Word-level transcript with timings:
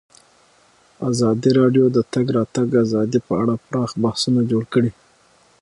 ازادي 1.09 1.49
راډیو 1.59 1.85
د 1.91 1.93
د 1.95 1.97
تګ 2.13 2.25
راتګ 2.37 2.67
ازادي 2.85 3.19
په 3.27 3.33
اړه 3.41 3.53
پراخ 3.65 3.91
بحثونه 4.03 4.41
جوړ 4.51 4.63
کړي. 4.73 4.91